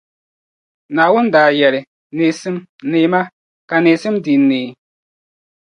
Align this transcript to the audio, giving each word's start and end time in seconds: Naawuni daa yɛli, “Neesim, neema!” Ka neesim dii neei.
Naawuni 0.93 1.31
daa 1.33 1.49
yɛli, 1.59 1.79
“Neesim, 2.15 2.57
neema!” 2.89 3.21
Ka 3.69 3.75
neesim 3.83 4.15
dii 4.23 4.39
neei. 4.49 4.69